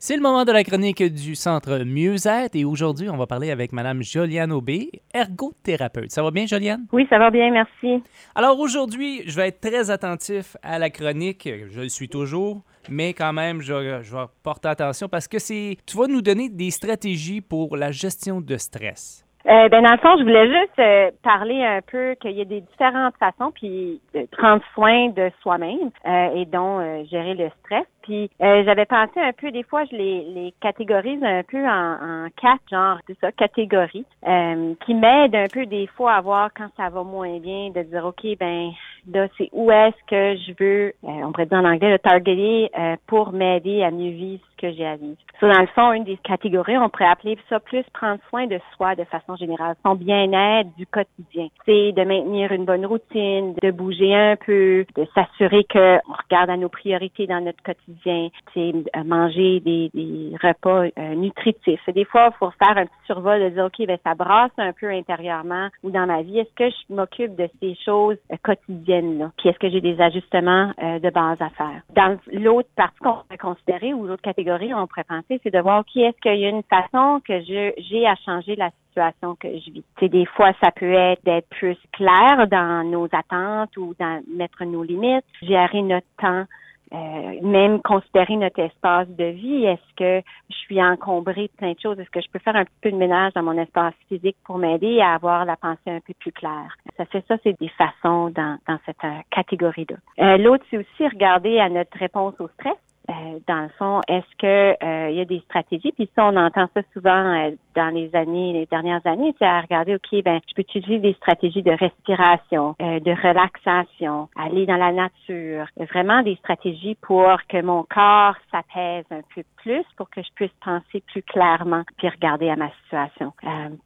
C'est 0.00 0.14
le 0.14 0.22
moment 0.22 0.44
de 0.44 0.52
la 0.52 0.62
chronique 0.62 1.02
du 1.02 1.34
Centre 1.34 1.82
Mieux-être 1.84 2.54
et 2.54 2.64
aujourd'hui, 2.64 3.10
on 3.10 3.16
va 3.16 3.26
parler 3.26 3.50
avec 3.50 3.72
Madame 3.72 4.00
Joliane 4.00 4.52
Aubé, 4.52 4.90
ergothérapeute. 5.12 6.12
Ça 6.12 6.22
va 6.22 6.30
bien, 6.30 6.46
Joliane? 6.46 6.86
Oui, 6.92 7.04
ça 7.10 7.18
va 7.18 7.32
bien, 7.32 7.50
merci. 7.50 8.00
Alors 8.36 8.60
aujourd'hui, 8.60 9.22
je 9.26 9.34
vais 9.34 9.48
être 9.48 9.60
très 9.60 9.90
attentif 9.90 10.56
à 10.62 10.78
la 10.78 10.90
chronique. 10.90 11.48
Je 11.72 11.80
le 11.80 11.88
suis 11.88 12.08
toujours, 12.08 12.62
mais 12.88 13.12
quand 13.12 13.32
même, 13.32 13.60
je, 13.60 13.98
je 14.02 14.16
vais 14.16 14.26
porter 14.44 14.68
attention 14.68 15.08
parce 15.08 15.26
que 15.26 15.40
c'est, 15.40 15.78
tu 15.84 15.96
vas 15.98 16.06
nous 16.06 16.22
donner 16.22 16.48
des 16.48 16.70
stratégies 16.70 17.40
pour 17.40 17.76
la 17.76 17.90
gestion 17.90 18.40
de 18.40 18.56
stress. 18.56 19.24
Euh, 19.46 19.68
ben 19.68 19.82
dans 19.82 19.92
le 19.92 19.98
fond, 19.98 20.16
je 20.18 20.24
voulais 20.24 20.46
juste 20.46 20.78
euh, 20.78 21.10
parler 21.22 21.64
un 21.64 21.80
peu 21.80 22.14
qu'il 22.20 22.32
y 22.32 22.42
a 22.42 22.44
des 22.44 22.60
différentes 22.60 23.14
façons 23.18 23.50
puis 23.52 24.00
de 24.12 24.26
prendre 24.36 24.62
soin 24.74 25.08
de 25.08 25.30
soi-même 25.42 25.90
euh, 26.06 26.36
et 26.36 26.44
dont 26.44 26.80
euh, 26.80 27.02
gérer 27.10 27.34
le 27.34 27.48
stress. 27.60 27.86
Puis 28.08 28.30
j'avais 28.40 28.86
pensé 28.86 29.20
un 29.20 29.32
peu, 29.32 29.50
des 29.50 29.64
fois, 29.64 29.84
je 29.84 29.94
les, 29.94 30.24
les 30.34 30.54
catégorise 30.62 31.22
un 31.22 31.42
peu 31.42 31.62
en, 31.66 32.24
en 32.24 32.28
quatre 32.40 32.62
genres, 32.70 32.98
c'est 33.06 33.18
ça, 33.20 33.30
catégories, 33.32 34.06
qui 34.22 34.94
m'aident 34.94 35.34
un 35.34 35.48
peu 35.52 35.66
des 35.66 35.86
fois 35.88 36.14
à 36.14 36.20
voir 36.22 36.48
quand 36.56 36.68
ça 36.76 36.88
va 36.88 37.02
moins 37.02 37.38
bien, 37.38 37.68
de 37.68 37.82
dire 37.82 38.06
ok, 38.06 38.38
ben 38.40 38.70
là, 39.12 39.28
c'est 39.36 39.50
où 39.52 39.70
est-ce 39.70 40.04
que 40.06 40.40
je 40.40 40.52
veux, 40.58 40.92
on 41.02 41.32
pourrait 41.32 41.46
dire 41.46 41.58
en 41.58 41.64
anglais, 41.66 41.90
le 41.90 41.98
targeter 41.98 42.70
pour 43.06 43.32
m'aider 43.32 43.82
à 43.82 43.90
mieux 43.90 44.12
vivre 44.12 44.42
ce 44.52 44.56
que 44.66 44.72
j'ai 44.72 44.86
à 44.86 44.96
vivre. 44.96 45.18
So, 45.38 45.46
dans 45.46 45.60
le 45.60 45.66
fond, 45.68 45.92
une 45.92 46.04
des 46.04 46.16
catégories, 46.16 46.78
on 46.78 46.88
pourrait 46.88 47.10
appeler 47.10 47.38
ça 47.48 47.60
plus 47.60 47.84
prendre 47.92 48.18
soin 48.28 48.46
de 48.46 48.58
soi 48.74 48.96
de 48.96 49.04
façon 49.04 49.36
générale, 49.36 49.76
son 49.84 49.94
bien-être 49.94 50.74
du 50.76 50.86
quotidien. 50.86 51.48
C'est 51.64 51.92
de 51.92 52.04
maintenir 52.04 52.52
une 52.52 52.64
bonne 52.64 52.86
routine, 52.86 53.54
de 53.62 53.70
bouger 53.70 54.14
un 54.14 54.36
peu, 54.36 54.84
de 54.96 55.06
s'assurer 55.14 55.64
qu'on 55.70 56.00
regarde 56.24 56.50
à 56.50 56.56
nos 56.56 56.68
priorités 56.68 57.26
dans 57.26 57.40
notre 57.40 57.62
quotidien, 57.62 57.97
c'est 58.04 58.72
manger 59.04 59.60
des, 59.60 59.90
des 59.94 60.32
repas 60.42 60.84
euh, 60.98 61.14
nutritifs. 61.14 61.80
Des 61.88 62.04
fois, 62.04 62.30
il 62.32 62.38
faut 62.38 62.50
faire 62.62 62.76
un 62.76 62.86
petit 62.86 63.06
survol 63.06 63.40
de 63.40 63.48
dire, 63.50 63.64
OK, 63.64 63.86
ben 63.86 63.98
ça 64.04 64.14
brasse 64.14 64.52
un 64.58 64.72
peu 64.72 64.90
intérieurement 64.90 65.68
ou 65.82 65.90
dans 65.90 66.06
ma 66.06 66.22
vie. 66.22 66.38
Est-ce 66.38 66.54
que 66.54 66.70
je 66.70 66.94
m'occupe 66.94 67.36
de 67.36 67.48
ces 67.60 67.76
choses 67.84 68.16
euh, 68.32 68.36
quotidiennes-là? 68.42 69.32
Puis 69.38 69.48
est-ce 69.48 69.58
que 69.58 69.70
j'ai 69.70 69.80
des 69.80 70.00
ajustements 70.00 70.72
euh, 70.82 70.98
de 70.98 71.10
base 71.10 71.40
à 71.40 71.50
faire? 71.50 71.82
Dans 71.94 72.18
l'autre 72.32 72.68
partie 72.76 72.98
qu'on 73.00 73.14
pourrait 73.14 73.38
considérer 73.38 73.94
ou 73.94 74.06
l'autre 74.06 74.22
catégorie, 74.22 74.74
on 74.74 74.86
pourrait 74.86 75.04
penser, 75.04 75.40
c'est 75.42 75.52
de 75.52 75.60
voir, 75.60 75.80
OK, 75.80 75.96
est-ce 75.96 76.20
qu'il 76.20 76.40
y 76.40 76.46
a 76.46 76.50
une 76.50 76.62
façon 76.62 77.20
que 77.26 77.40
j'ai 77.40 78.06
à 78.06 78.14
changer 78.24 78.56
la 78.56 78.70
situation 78.88 79.36
que 79.36 79.48
je 79.48 79.70
vis? 79.70 79.84
C'est 79.98 80.08
des 80.08 80.26
fois, 80.26 80.52
ça 80.62 80.70
peut 80.70 80.92
être 80.92 81.24
d'être 81.24 81.48
plus 81.48 81.78
clair 81.92 82.46
dans 82.48 82.88
nos 82.88 83.06
attentes 83.12 83.76
ou 83.76 83.94
dans 83.98 84.20
mettre 84.36 84.64
nos 84.64 84.82
limites, 84.82 85.24
gérer 85.42 85.82
notre 85.82 86.06
temps, 86.20 86.44
euh, 86.92 87.40
même 87.42 87.80
considérer 87.82 88.36
notre 88.36 88.60
espace 88.60 89.08
de 89.08 89.24
vie. 89.24 89.64
Est-ce 89.64 89.94
que 89.96 90.26
je 90.50 90.56
suis 90.56 90.82
encombrée 90.82 91.48
de 91.48 91.56
plein 91.56 91.72
de 91.72 91.80
choses? 91.80 91.98
Est-ce 91.98 92.10
que 92.10 92.20
je 92.20 92.30
peux 92.30 92.38
faire 92.38 92.56
un 92.56 92.64
petit 92.64 92.80
peu 92.80 92.90
de 92.90 92.96
ménage 92.96 93.32
dans 93.34 93.42
mon 93.42 93.58
espace 93.58 93.94
physique 94.08 94.36
pour 94.44 94.58
m'aider 94.58 95.00
à 95.00 95.14
avoir 95.14 95.44
la 95.44 95.56
pensée 95.56 95.90
un 95.90 96.00
peu 96.00 96.14
plus 96.18 96.32
claire? 96.32 96.76
Ça 96.96 97.04
fait 97.06 97.24
ça, 97.28 97.36
c'est 97.42 97.58
des 97.60 97.68
façons 97.68 98.30
dans, 98.30 98.58
dans 98.66 98.78
cette 98.86 99.04
euh, 99.04 99.20
catégorie-là. 99.30 99.96
Euh, 100.20 100.38
L'autre, 100.38 100.64
c'est 100.70 100.78
aussi 100.78 101.08
regarder 101.08 101.58
à 101.58 101.68
notre 101.68 101.96
réponse 101.98 102.34
au 102.40 102.48
stress. 102.48 102.76
Euh, 103.10 103.38
dans 103.46 103.62
le 103.62 103.70
fond, 103.78 104.02
est-ce 104.06 104.36
que 104.36 104.84
euh, 104.84 105.10
il 105.10 105.16
y 105.16 105.20
a 105.20 105.24
des 105.24 105.40
stratégies? 105.46 105.92
Puis 105.92 106.10
ça, 106.14 106.26
on 106.26 106.36
entend 106.36 106.68
ça 106.74 106.82
souvent 106.92 107.10
euh, 107.10 107.52
dans 107.74 107.88
les 107.88 108.14
années, 108.14 108.52
les 108.52 108.66
dernières 108.66 109.00
années, 109.06 109.34
c'est 109.38 109.46
à 109.46 109.62
regarder, 109.62 109.94
OK, 109.94 110.22
ben, 110.22 110.40
je 110.46 110.54
peux 110.54 110.60
utiliser 110.60 110.98
des 110.98 111.14
stratégies 111.14 111.62
de 111.62 111.70
respiration, 111.70 112.74
de 112.78 113.28
relaxation, 113.28 114.28
aller 114.36 114.66
dans 114.66 114.76
la 114.76 114.92
nature, 114.92 115.66
vraiment 115.90 116.22
des 116.22 116.36
stratégies 116.36 116.96
pour 117.00 117.38
que 117.48 117.62
mon 117.62 117.84
corps 117.84 118.34
s'apaise 118.50 119.04
un 119.10 119.22
peu 119.34 119.42
plus, 119.62 119.84
pour 119.96 120.10
que 120.10 120.20
je 120.22 120.28
puisse 120.34 120.50
penser 120.62 121.02
plus 121.06 121.22
clairement, 121.22 121.84
puis 121.96 122.08
regarder 122.08 122.50
à 122.50 122.56
ma 122.56 122.70
situation, 122.82 123.32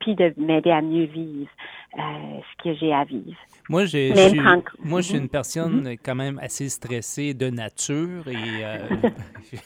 puis 0.00 0.14
de 0.14 0.32
m'aider 0.38 0.70
à 0.70 0.80
mieux 0.80 1.04
vivre 1.04 1.50
ce 1.94 2.62
que 2.64 2.74
j'ai 2.74 2.94
à 2.94 3.04
vivre. 3.04 3.36
Moi, 3.68 3.84
je 3.84 4.12
suis, 4.12 4.40
moi, 4.82 5.00
je 5.02 5.08
suis 5.08 5.18
une 5.18 5.28
personne 5.28 5.84
mm-hmm. 5.84 5.98
quand 6.02 6.14
même 6.14 6.38
assez 6.42 6.68
stressée 6.70 7.34
de 7.34 7.50
nature 7.50 8.26
et 8.26 8.64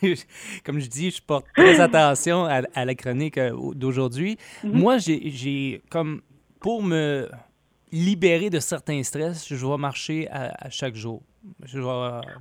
comme 0.64 0.80
je 0.80 0.88
dis, 0.88 1.10
je 1.10 1.22
porte 1.22 1.46
très 1.54 1.80
attention 1.80 2.44
à, 2.44 2.84
la 2.84 2.94
chronique 2.94 3.38
euh, 3.38 3.52
d'aujourd'hui. 3.74 4.36
Mm-hmm. 4.64 4.72
Moi, 4.72 4.98
j'ai 4.98 5.82
comme 5.90 6.22
pour 6.60 6.82
me 6.82 7.28
libérer 7.92 8.50
de 8.50 8.60
certains 8.60 9.02
stress, 9.02 9.46
je 9.48 9.56
dois 9.56 9.78
marcher 9.78 10.28
à 10.30 10.68
chaque 10.70 10.96
jour. 10.96 11.22
Je 11.64 11.78
vais 11.78 11.86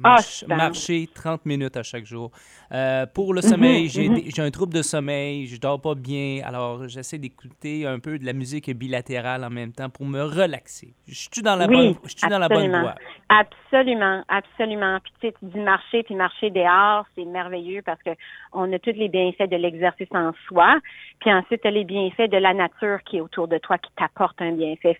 ah, 0.04 0.20
marcher 0.48 1.08
30 1.14 1.46
minutes 1.46 1.78
à 1.78 1.84
chaque 1.84 2.06
jour. 2.06 2.32
Euh, 2.72 3.06
pour 3.06 3.34
le 3.34 3.42
sommeil, 3.42 3.90
mhm, 3.96 4.12
mhm. 4.14 4.22
j'ai 4.28 4.42
un 4.42 4.52
trouble 4.52 4.74
de 4.74 4.82
sommeil, 4.82 5.46
je 5.46 5.60
dors 5.60 5.80
pas 5.80 5.96
bien, 5.96 6.42
alors 6.44 6.88
j'essaie 6.88 7.18
d'écouter 7.18 7.86
un 7.86 8.00
peu 8.00 8.18
de 8.18 8.26
la 8.26 8.34
musique 8.34 8.70
bilatérale 8.76 9.44
en 9.44 9.50
même 9.50 9.72
temps 9.72 9.90
pour 9.90 10.06
me 10.06 10.22
relaxer. 10.22 10.94
Je 11.08 11.14
suis 11.32 11.42
dans 11.42 11.56
la 11.56 11.68
bonne, 11.68 11.96
je 12.04 12.16
suis 12.18 12.30
dans 12.30 12.40
la 12.40 12.50
bonne 12.50 12.70
voie. 12.70 12.96
Absolument, 13.30 14.24
absolument. 14.28 15.00
Puis 15.04 15.14
tu 15.20 15.28
sais, 15.28 15.36
tu 15.40 15.46
dis 15.46 15.60
marcher, 15.60 16.04
puis 16.04 16.16
marcher 16.16 16.50
dehors, 16.50 17.06
c'est 17.16 17.26
merveilleux 17.26 17.82
parce 17.84 18.02
que 18.02 18.12
on 18.54 18.72
a 18.74 18.80
tous 18.80 18.92
les 18.92 19.10
bienfaits 19.10 19.50
de 19.50 19.58
l'exercice 19.58 20.08
en 20.12 20.32
soi, 20.48 20.80
puis 21.20 21.32
ensuite 21.32 21.62
tu 21.62 21.68
as 21.68 21.72
les 21.72 21.84
bienfaits 21.84 22.32
de 22.32 22.38
la 22.38 22.54
nature 22.54 23.04
qui 23.06 23.18
est 23.18 23.22
autour 23.22 23.48
de 23.48 23.58
toi 23.58 23.78
qui 23.78 23.92
t'apporte 23.96 24.42
un 24.42 24.54
bienfait. 24.54 24.98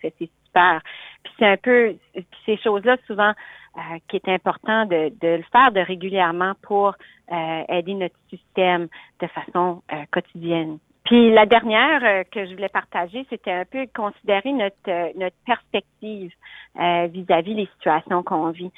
Puis 1.22 1.32
c'est 1.38 1.46
un 1.46 1.56
peu 1.56 1.96
ces 2.44 2.56
choses-là 2.58 2.96
souvent 3.06 3.32
euh, 3.76 3.98
qui 4.08 4.16
est 4.16 4.28
important 4.28 4.86
de, 4.86 5.12
le 5.22 5.42
faire 5.52 5.72
de 5.72 5.80
régulièrement 5.80 6.54
pour 6.62 6.94
euh, 7.32 7.62
aider 7.68 7.94
notre 7.94 8.16
système 8.30 8.88
de 9.20 9.26
façon 9.26 9.82
euh, 9.92 10.04
quotidienne. 10.10 10.78
Puis 11.06 11.30
la 11.30 11.46
dernière 11.46 12.02
euh, 12.02 12.24
que 12.24 12.44
je 12.44 12.52
voulais 12.52 12.68
partager, 12.68 13.24
c'était 13.30 13.52
un 13.52 13.64
peu 13.64 13.86
considérer 13.94 14.52
notre 14.52 14.74
euh, 14.88 15.10
notre 15.16 15.36
perspective 15.46 16.32
euh, 16.80 17.06
vis-à-vis 17.06 17.54
des 17.54 17.68
situations 17.76 18.24
qu'on 18.24 18.50
vit. 18.50 18.72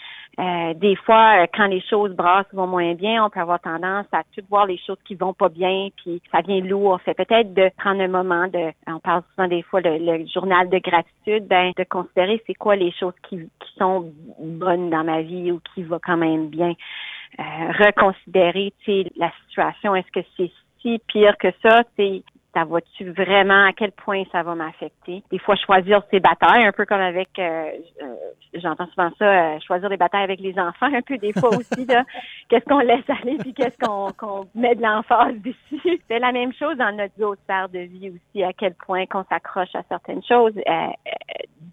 des 0.77 0.95
fois, 0.97 1.47
quand 1.49 1.67
les 1.67 1.81
choses 1.81 2.13
brassent 2.13 2.53
vont 2.53 2.67
moins 2.67 2.95
bien, 2.95 3.25
on 3.25 3.31
peut 3.31 3.41
avoir 3.41 3.61
tendance 3.61 4.07
à 4.13 4.23
tout 4.35 4.43
voir 4.49 4.67
les 4.67 4.79
choses 4.79 4.99
qui 5.05 5.15
vont 5.15 5.33
pas 5.33 5.49
bien, 5.49 5.89
puis 5.97 6.23
ça 6.31 6.43
vient 6.43 6.61
lourd. 6.61 7.01
Fait 7.01 7.15
peut-être 7.15 7.55
de 7.55 7.71
prendre 7.79 8.01
un 8.03 8.09
moment 8.09 8.47
de, 8.47 8.73
on 8.87 9.01
parle 9.01 9.23
souvent 9.31 9.49
des 9.49 9.63
fois 9.63 9.81
le, 9.81 10.27
journal 10.33 10.69
de 10.69 10.79
gratitude, 10.79 11.49
ben 11.49 11.73
de 11.77 11.85
considérer 11.85 12.41
c'est 12.47 12.55
quoi 12.55 12.77
les 12.77 12.93
choses 12.93 13.19
qui, 13.29 13.39
qui 13.39 13.73
sont 13.79 14.13
bonnes 14.39 14.91
dans 14.91 15.03
ma 15.03 15.23
vie 15.23 15.51
ou 15.51 15.61
qui 15.75 15.83
vont 15.83 16.01
quand 16.01 16.19
même 16.19 16.49
bien. 16.49 16.75
reconsidérer, 17.39 18.73
tu 18.85 19.03
sais, 19.03 19.11
la 19.17 19.33
situation. 19.47 19.97
Est-ce 19.97 20.13
que 20.13 20.27
c'est 20.37 20.53
pire 20.97 21.37
que 21.37 21.49
ça, 21.63 21.83
c'est 21.97 22.23
ça 22.59 22.65
va-tu 22.65 23.11
vraiment, 23.13 23.67
à 23.67 23.73
quel 23.73 23.93
point 23.93 24.25
ça 24.33 24.43
va 24.43 24.55
m'affecter? 24.55 25.23
Des 25.31 25.39
fois, 25.39 25.55
choisir 25.55 26.03
ses 26.11 26.19
batailles, 26.19 26.65
un 26.65 26.73
peu 26.73 26.87
comme 26.87 27.01
avec, 27.01 27.29
euh, 27.39 27.71
euh, 28.03 28.15
j'entends 28.55 28.89
souvent 28.89 29.11
ça, 29.19 29.25
euh, 29.25 29.59
choisir 29.65 29.89
des 29.89 29.97
batailles 29.97 30.25
avec 30.25 30.41
les 30.41 30.59
enfants, 30.59 30.93
un 30.93 31.03
peu 31.03 31.19
des 31.19 31.33
fois 31.33 31.51
aussi, 31.51 31.87
là. 31.87 32.05
qu'est-ce 32.49 32.65
qu'on 32.65 32.81
laisse 32.81 33.09
aller, 33.09 33.37
puis 33.39 33.55
qu'est-ce 33.55 33.79
qu'on 33.79 34.49
met 34.55 34.75
de 34.75 34.83
l'emphase 34.83 35.37
dessus? 35.37 36.01
C'est 36.09 36.19
la 36.19 36.33
même 36.33 36.53
chose 36.53 36.77
dans 36.77 36.95
notre 36.97 37.23
autre 37.23 37.41
sphère 37.45 37.69
de 37.69 37.81
vie 37.81 38.11
aussi, 38.11 38.43
à 38.43 38.53
quel 38.53 38.75
point 38.75 39.07
qu'on 39.07 39.25
s'accroche 39.25 39.75
à 39.75 39.83
certaines 39.89 40.23
choses, 40.25 40.55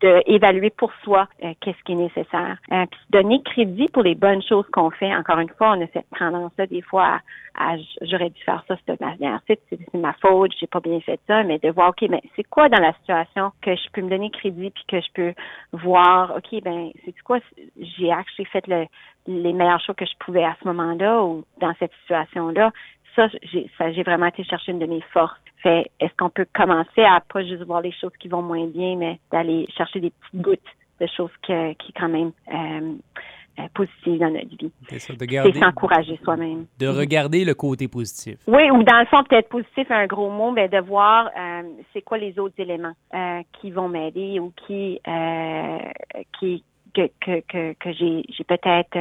de 0.01 0.21
évaluer 0.27 0.69
pour 0.69 0.91
soi 1.03 1.27
qu'est-ce 1.61 1.81
qui 1.85 1.93
est 1.93 1.95
nécessaire. 1.95 2.57
puis 2.69 2.99
donner 3.09 3.41
crédit 3.43 3.87
pour 3.87 4.03
les 4.03 4.15
bonnes 4.15 4.43
choses 4.43 4.65
qu'on 4.71 4.91
fait. 4.91 5.15
Encore 5.15 5.39
une 5.39 5.49
fois, 5.49 5.71
on 5.71 5.81
a 5.81 5.87
cette 5.93 6.09
tendance-là 6.17 6.67
des 6.67 6.81
fois 6.81 7.21
à, 7.57 7.77
j'aurais 8.01 8.29
dû 8.29 8.41
faire 8.43 8.63
ça 8.67 8.75
cette 8.85 8.99
manière, 8.99 9.39
c'est 9.47 9.59
ma 9.93 10.13
faute, 10.13 10.51
j'ai 10.59 10.67
pas 10.75 10.89
bien 10.89 10.99
fait 10.99 11.19
ça, 11.27 11.43
mais 11.43 11.57
de 11.59 11.69
voir, 11.69 11.89
OK, 11.89 12.07
mais 12.09 12.21
c'est 12.35 12.43
quoi 12.43 12.67
dans 12.67 12.81
la 12.81 12.93
situation 12.95 13.51
que 13.61 13.73
je 13.75 13.89
peux 13.93 14.01
me 14.01 14.09
donner 14.09 14.29
crédit 14.29 14.71
puis 14.71 14.83
que 14.87 14.99
je 14.99 15.07
peux 15.13 15.33
voir, 15.71 16.35
OK, 16.35 16.61
ben, 16.63 16.91
c'est 17.05 17.15
quoi, 17.23 17.39
j'ai 17.77 18.11
actually 18.11 18.45
fait 18.45 18.67
le, 18.67 18.85
les 19.27 19.53
meilleures 19.53 19.79
choses 19.79 19.95
que 19.95 20.05
je 20.05 20.17
pouvais 20.19 20.43
à 20.43 20.55
ce 20.61 20.67
moment-là 20.67 21.23
ou 21.23 21.45
dans 21.61 21.73
cette 21.79 21.93
situation-là. 22.01 22.71
Ça, 23.15 23.27
j'ai, 23.43 23.69
ça, 23.77 23.91
j'ai 23.93 24.03
vraiment 24.03 24.25
été 24.25 24.43
chercher 24.43 24.73
une 24.73 24.79
de 24.79 24.85
mes 24.85 25.01
forces. 25.13 25.39
Fait, 25.63 25.89
est-ce 26.01 26.13
qu'on 26.17 26.29
peut 26.29 26.47
commencer 26.53 27.03
à 27.03 27.21
pas 27.21 27.43
juste 27.43 27.63
voir 27.63 27.79
les 27.79 27.93
choses 27.93 28.11
qui 28.19 28.27
vont 28.27 28.41
moins 28.41 28.67
bien, 28.67 28.97
mais 28.97 29.19
d'aller 29.31 29.67
chercher 29.77 30.01
des 30.01 30.11
petites 30.11 30.41
gouttes 30.41 30.71
de 30.99 31.07
choses 31.07 31.31
qui, 31.41 31.53
qui 31.79 31.93
quand 31.93 32.09
même, 32.09 32.33
euh, 32.53 32.95
positive 33.73 34.19
dans 34.19 34.29
notre 34.29 34.57
vie. 34.57 34.71
C'est 34.89 34.99
s'encourager 34.99 36.19
soi-même. 36.23 36.65
De 36.79 36.87
regarder 36.87 37.45
le 37.45 37.53
côté 37.53 37.87
positif. 37.87 38.37
Oui, 38.47 38.69
ou 38.71 38.83
dans 38.83 38.99
le 38.99 39.05
fond, 39.05 39.23
peut-être 39.23 39.49
positif, 39.49 39.89
un 39.89 40.07
gros 40.07 40.29
mot, 40.29 40.51
mais 40.51 40.67
de 40.67 40.79
voir 40.79 41.29
euh, 41.37 41.63
c'est 41.93 42.01
quoi 42.01 42.17
les 42.17 42.37
autres 42.39 42.55
éléments 42.57 42.93
euh, 43.13 43.41
qui 43.59 43.71
vont 43.71 43.87
m'aider 43.87 44.39
ou 44.39 44.51
qui, 44.65 44.99
qui 46.39 46.63
que, 46.93 47.09
que, 47.19 47.41
que, 47.41 47.73
que 47.73 47.91
j'ai, 47.91 48.23
j'ai 48.29 48.43
peut-être... 48.45 48.97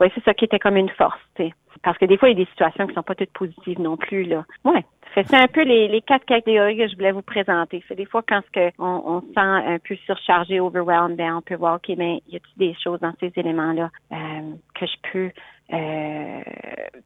oui, 0.00 0.08
c'est 0.14 0.24
ça 0.24 0.34
qui 0.34 0.46
était 0.46 0.58
comme 0.58 0.76
une 0.76 0.90
force, 0.90 1.20
tu 1.36 1.44
sais. 1.44 1.54
Parce 1.82 1.98
que 1.98 2.06
des 2.06 2.16
fois, 2.16 2.28
il 2.28 2.38
y 2.38 2.40
a 2.40 2.44
des 2.44 2.50
situations 2.50 2.86
qui 2.86 2.94
sont 2.94 3.02
pas 3.02 3.14
toutes 3.14 3.32
positives 3.32 3.80
non 3.80 3.96
plus, 3.96 4.24
là. 4.24 4.44
Ouais, 4.64 4.84
c'est 5.24 5.36
un 5.36 5.48
peu 5.48 5.62
les, 5.62 5.88
les 5.88 6.02
quatre 6.02 6.26
catégories 6.26 6.76
que 6.76 6.88
je 6.88 6.94
voulais 6.94 7.12
vous 7.12 7.22
présenter. 7.22 7.82
C'est 7.88 7.94
des 7.94 8.04
fois 8.04 8.22
quand 8.26 8.42
ce 8.54 8.70
on, 8.78 9.02
on 9.06 9.20
se 9.22 9.26
sent 9.28 9.40
un 9.40 9.78
peu 9.78 9.96
surchargé, 10.04 10.60
overwhelmed, 10.60 11.16
ben 11.16 11.36
on 11.36 11.42
peut 11.42 11.54
voir 11.54 11.76
ok, 11.76 11.96
mais 11.96 12.22
y 12.28 12.36
a-t-il 12.36 12.58
des 12.58 12.76
choses 12.82 13.00
dans 13.00 13.14
ces 13.20 13.32
éléments-là 13.36 13.90
euh, 14.12 14.16
que 14.74 14.86
je 14.86 15.10
peux 15.10 15.30
euh, 15.72 16.40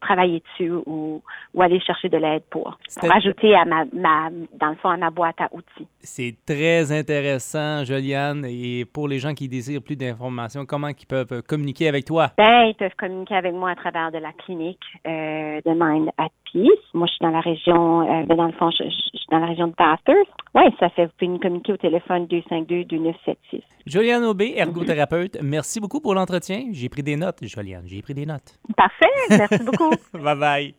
travailler 0.00 0.40
dessus 0.40 0.70
ou, 0.86 1.22
ou, 1.54 1.62
aller 1.62 1.80
chercher 1.80 2.08
de 2.08 2.16
l'aide 2.18 2.42
pour, 2.50 2.78
pour 3.00 3.14
ajouter 3.14 3.54
à 3.54 3.64
ma, 3.64 3.84
ma, 3.92 4.30
dans 4.58 4.70
le 4.70 4.76
fond, 4.76 4.90
à 4.90 4.96
ma 4.96 5.10
boîte 5.10 5.40
à 5.40 5.48
outils. 5.52 5.86
C'est 6.00 6.34
très 6.46 6.92
intéressant, 6.92 7.84
Joliane. 7.84 8.44
Et 8.46 8.84
pour 8.84 9.08
les 9.08 9.18
gens 9.18 9.34
qui 9.34 9.48
désirent 9.48 9.82
plus 9.82 9.96
d'informations, 9.96 10.66
comment 10.66 10.88
ils 10.88 11.06
peuvent 11.06 11.42
communiquer 11.42 11.88
avec 11.88 12.04
toi? 12.04 12.32
Ben, 12.36 12.64
ils 12.64 12.74
peuvent 12.74 12.94
communiquer 12.98 13.34
avec 13.34 13.54
moi 13.54 13.70
à 13.70 13.74
travers 13.76 14.10
de 14.12 14.18
la 14.18 14.32
clinique 14.32 14.84
euh, 15.06 15.60
de 15.64 15.70
Mind 15.70 16.10
at 16.18 16.28
Peace. 16.52 16.68
Moi, 16.94 17.06
je 17.06 17.12
suis 17.12 17.22
dans 17.22 17.30
la 17.30 17.40
région, 17.40 18.02
euh, 18.02 18.26
ben, 18.26 18.36
dans 18.36 18.46
le 18.46 18.52
fond, 18.52 18.70
je, 18.70 18.88
suis 18.88 19.26
dans 19.30 19.38
la 19.38 19.46
région 19.46 19.68
de 19.68 19.74
Bathurst. 19.76 20.30
Oui, 20.54 20.62
ça 20.78 20.88
fait, 20.90 21.06
vous 21.06 21.12
pouvez 21.18 21.30
nous 21.30 21.38
communiquer 21.38 21.72
au 21.72 21.76
téléphone 21.76 22.26
252-2976. 22.26 23.62
Joliane 23.86 24.24
Aubé, 24.24 24.54
ergothérapeute, 24.56 25.38
merci 25.42 25.80
beaucoup 25.80 26.00
pour 26.00 26.14
l'entretien. 26.14 26.68
J'ai 26.72 26.88
pris 26.88 27.02
des 27.02 27.16
notes, 27.16 27.38
Joliane, 27.42 27.84
j'ai 27.86 28.02
pris 28.02 28.14
des 28.14 28.26
notes. 28.26 28.49
Parfait, 28.76 29.06
merci 29.30 29.58
beaucoup. 29.64 29.90
bye 30.12 30.34
bye. 30.34 30.74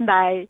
Bye. 0.00 0.48